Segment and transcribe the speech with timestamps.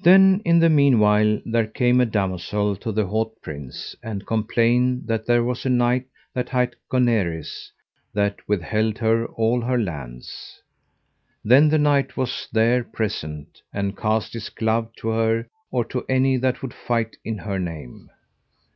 [0.00, 5.26] Then in the meanwhile there came a damosel to the haut prince, and complained that
[5.26, 7.70] there was a knight that hight Goneries
[8.14, 10.62] that withheld her all her lands.
[11.44, 16.36] Then the knight was there present, and cast his glove to her or to any
[16.36, 18.08] that would fight in her name.